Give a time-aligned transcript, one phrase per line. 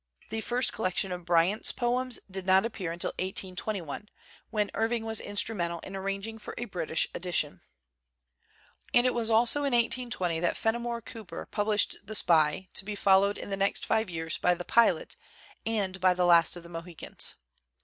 [0.29, 4.09] The first collection of Bry ant's poems did not appear until 1821,
[4.49, 7.07] when Irving was instrumental in arranging for a THE CENTENARY OF A QUESTION British
[7.53, 7.61] edition.
[8.95, 13.19] And it was also in 1820 that Fenimore Cooper published the 'Spy/ to be fol
[13.19, 15.17] lowed in the next five years by the' Pilot'
[15.67, 17.35] and by the 'Last of the Mohicans.'